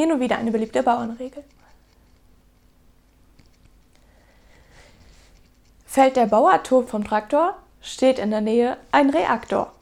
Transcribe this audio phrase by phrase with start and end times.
[0.00, 1.44] Hier nur wieder eine beliebte Bauernregel.
[5.84, 9.74] Fällt der Bauerturm vom Traktor, steht in der Nähe ein Reaktor.